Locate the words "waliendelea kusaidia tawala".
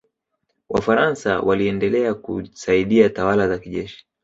1.39-3.47